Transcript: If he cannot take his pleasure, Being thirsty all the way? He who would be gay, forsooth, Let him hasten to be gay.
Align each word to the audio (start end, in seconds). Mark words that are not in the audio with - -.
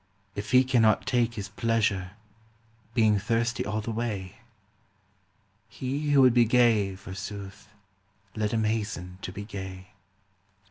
If 0.33 0.49
he 0.49 0.63
cannot 0.63 1.05
take 1.05 1.35
his 1.35 1.47
pleasure, 1.49 2.13
Being 2.95 3.19
thirsty 3.19 3.63
all 3.63 3.81
the 3.81 3.91
way? 3.91 4.37
He 5.69 6.09
who 6.09 6.21
would 6.23 6.33
be 6.33 6.43
gay, 6.45 6.95
forsooth, 6.95 7.67
Let 8.35 8.51
him 8.51 8.63
hasten 8.63 9.19
to 9.21 9.31
be 9.31 9.43
gay. 9.45 9.89